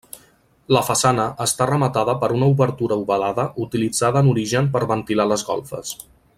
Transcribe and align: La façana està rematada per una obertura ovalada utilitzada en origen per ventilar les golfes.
La 0.75 0.81
façana 0.85 1.25
està 1.45 1.67
rematada 1.71 2.15
per 2.23 2.29
una 2.37 2.49
obertura 2.55 2.97
ovalada 3.03 3.47
utilitzada 3.67 4.25
en 4.27 4.33
origen 4.35 4.75
per 4.77 4.85
ventilar 4.95 5.33
les 5.35 5.49
golfes. 5.53 5.95